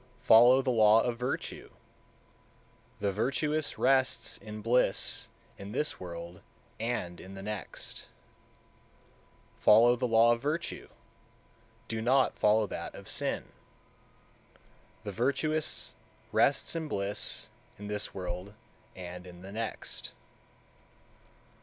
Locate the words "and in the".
6.79-7.43, 18.95-19.51